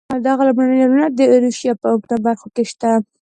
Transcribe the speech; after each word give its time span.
دغه 0.27 0.41
لومړني 0.47 0.75
ډولونه 0.79 1.07
د 1.11 1.19
ایروشیا 1.31 1.73
په 1.81 1.87
عمده 1.93 2.15
برخو 2.25 2.47
کې 2.55 2.63
شته. 2.71 2.91